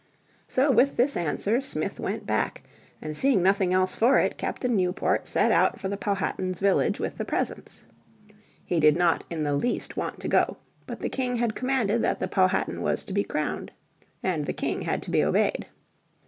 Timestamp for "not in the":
8.97-9.53